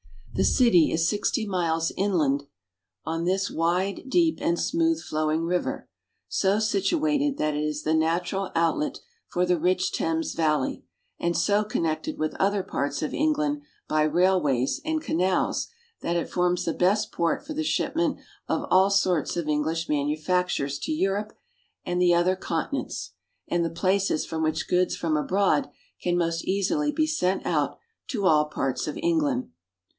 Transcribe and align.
The 0.33 0.43
city 0.45 0.91
is 0.91 1.07
sixty 1.07 1.45
miles 1.45 1.91
inland 1.95 2.45
on 3.05 3.25
this 3.25 3.51
wide, 3.51 4.05
deep, 4.09 4.39
and 4.41 4.59
smooth 4.59 4.99
flowing 5.03 5.43
river, 5.43 5.87
so 6.27 6.57
situated 6.57 7.37
that 7.37 7.53
it 7.53 7.63
is 7.63 7.83
the 7.83 7.93
natural 7.93 8.49
out 8.55 8.77
let 8.79 8.99
for 9.27 9.45
the 9.45 9.59
rich 9.59 9.91
Thames 9.91 10.33
valley, 10.33 10.83
and 11.19 11.37
so 11.37 11.63
connected 11.63 12.17
with 12.17 12.33
other 12.39 12.63
parts 12.63 13.03
of 13.03 13.13
England 13.13 13.61
by 13.87 14.01
railways 14.03 14.81
and 14.83 14.99
canals 15.01 15.67
that 16.01 16.15
it 16.15 16.29
forms 16.31 16.65
the 16.65 16.73
best 16.73 17.11
port 17.11 17.45
for 17.45 17.53
the 17.53 17.63
shipment 17.63 18.17
of 18.47 18.65
all 18.71 18.89
sorts 18.89 19.37
of 19.37 19.47
English 19.47 19.87
manufactures 19.87 20.79
to 20.79 20.91
Europe 20.91 21.37
and 21.85 22.01
the 22.01 22.15
other 22.15 22.35
continents, 22.37 23.11
and 23.47 23.63
the 23.63 23.69
place 23.69 24.25
from 24.25 24.41
which 24.41 24.67
goods 24.69 24.95
from 24.95 25.15
abroad 25.15 25.69
can 26.01 26.17
most 26.17 26.43
easily 26.45 26.91
be 26.91 27.05
sent 27.05 27.45
out 27.45 27.77
to 28.07 28.25
all 28.25 28.45
parts 28.45 28.87
of 28.87 28.97
England. 28.97 29.51